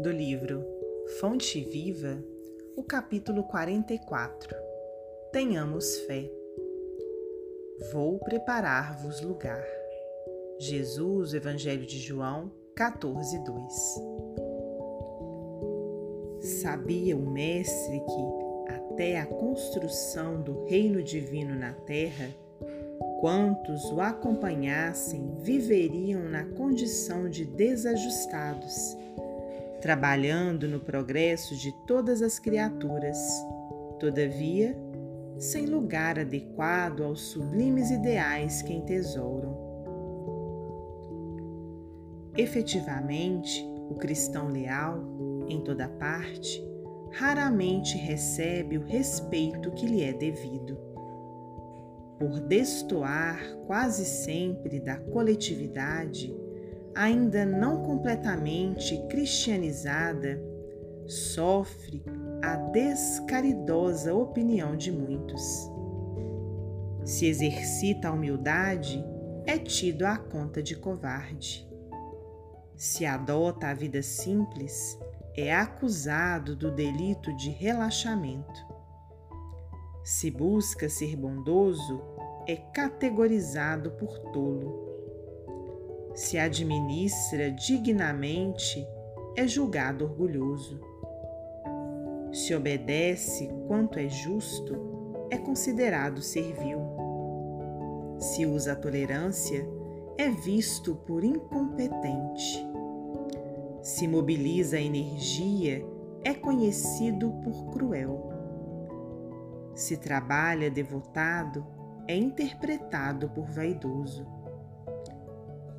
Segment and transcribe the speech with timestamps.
[0.00, 0.64] do livro
[1.20, 2.24] Fonte Viva,
[2.74, 4.56] o capítulo 44.
[5.30, 6.30] Tenhamos fé.
[7.92, 9.62] Vou preparar-vos lugar.
[10.58, 13.72] Jesus, Evangelho de João, 14, 2.
[16.62, 22.34] Sabia o Mestre que, até a construção do reino divino na terra,
[23.20, 28.96] quantos o acompanhassem viveriam na condição de desajustados,
[29.80, 33.18] trabalhando no progresso de todas as criaturas,
[33.98, 34.76] todavia,
[35.38, 39.58] sem lugar adequado aos sublimes ideais que entesouram.
[42.36, 45.02] Efetivamente, o cristão leal,
[45.48, 46.62] em toda parte,
[47.12, 50.78] raramente recebe o respeito que lhe é devido.
[52.18, 56.34] Por destoar quase sempre da coletividade,
[56.94, 60.40] ainda não completamente cristianizada,
[61.06, 62.04] sofre
[62.42, 65.70] a descaridosa opinião de muitos.
[67.04, 69.04] Se exercita a humildade,
[69.46, 71.68] é tido à conta de covarde.
[72.76, 74.98] Se adota a vida simples,
[75.36, 78.66] é acusado do delito de relaxamento.
[80.04, 82.02] Se busca ser bondoso,
[82.46, 84.89] é categorizado por tolo
[86.14, 88.86] se administra dignamente,
[89.36, 90.80] é julgado orgulhoso.
[92.32, 94.76] Se obedece quanto é justo,
[95.30, 96.80] é considerado servil.
[98.18, 99.66] Se usa a tolerância,
[100.18, 102.66] é visto por incompetente.
[103.80, 105.86] Se mobiliza a energia,
[106.22, 108.28] é conhecido por cruel.
[109.74, 111.64] Se trabalha devotado,
[112.06, 114.39] é interpretado por vaidoso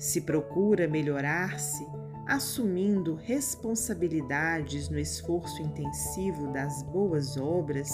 [0.00, 1.86] se procura melhorar-se,
[2.26, 7.92] assumindo responsabilidades no esforço intensivo das boas obras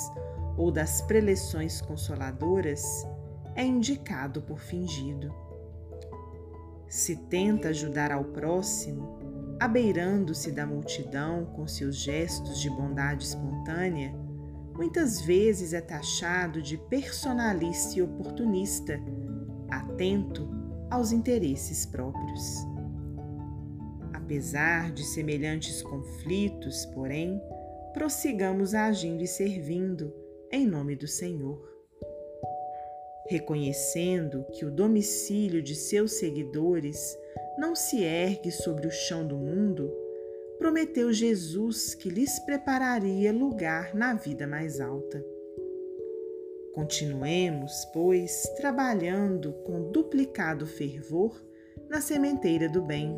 [0.56, 3.04] ou das preleções consoladoras,
[3.56, 5.34] é indicado por fingido.
[6.88, 14.14] Se tenta ajudar ao próximo, abeirando-se da multidão com seus gestos de bondade espontânea,
[14.76, 18.96] muitas vezes é taxado de personalista e oportunista,
[19.68, 22.66] atento aos interesses próprios.
[24.12, 27.40] Apesar de semelhantes conflitos, porém,
[27.92, 30.12] prossigamos agindo e servindo
[30.50, 31.60] em nome do Senhor.
[33.28, 37.16] Reconhecendo que o domicílio de seus seguidores
[37.58, 39.92] não se ergue sobre o chão do mundo,
[40.58, 45.24] prometeu Jesus que lhes prepararia lugar na vida mais alta.
[46.76, 51.42] Continuemos, pois, trabalhando com duplicado fervor
[51.88, 53.16] na sementeira do bem,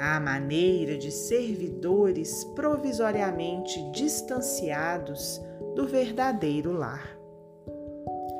[0.00, 5.40] à maneira de servidores provisoriamente distanciados
[5.76, 7.16] do verdadeiro lar.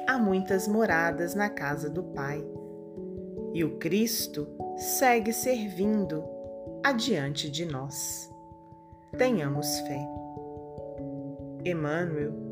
[0.08, 2.44] Há muitas moradas na casa do Pai,
[3.54, 6.24] e o Cristo segue servindo
[6.82, 8.28] adiante de nós.
[9.16, 10.04] Tenhamos fé.
[11.64, 12.51] Emmanuel